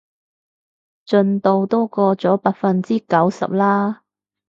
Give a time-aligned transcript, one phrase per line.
[1.05, 4.01] 進度都過咗百分之九十啦